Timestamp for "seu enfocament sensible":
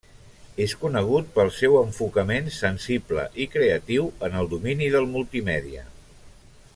1.57-3.27